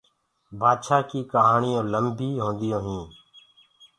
[0.59, 3.07] بآدڇآنٚ ڪيٚ ڪهآڻيونٚ لَميِ هونديونٚ هينٚ۔